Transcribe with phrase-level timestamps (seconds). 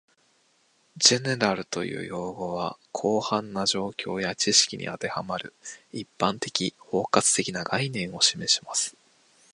[0.97, 5.53] "General" という用語は、広範な状況や知識に当てはまる、
[5.93, 8.95] 一般的・包括的な概念を示します